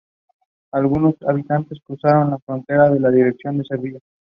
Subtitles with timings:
[0.71, 3.99] Algunos habitantes cruzaron la frontera en dirección a Serbia.